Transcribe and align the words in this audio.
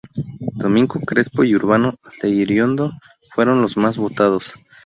Domingo 0.55 0.99
Crespo 1.01 1.43
y 1.43 1.53
Urbano 1.53 1.93
de 2.23 2.29
Iriondo 2.29 2.91
fueron 3.35 3.61
los 3.61 3.77
más 3.77 3.99
votados. 3.99 4.55